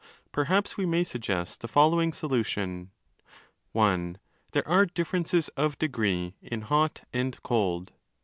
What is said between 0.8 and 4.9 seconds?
may suggest the following solution. (i) There are